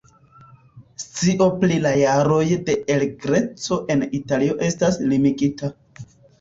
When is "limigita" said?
5.15-5.75